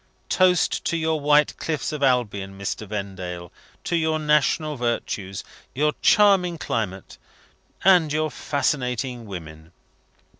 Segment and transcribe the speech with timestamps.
[0.01, 2.87] A toast to your white cliffs of Albion, Mr.
[2.87, 3.51] Vendale!
[3.83, 5.43] to your national virtues,
[5.75, 7.19] your charming climate,
[7.83, 9.73] and your fascinating women!